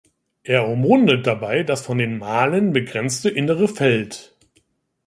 [0.41, 4.35] Er umrundet dabei das von den Malen begrenzte innere Feld.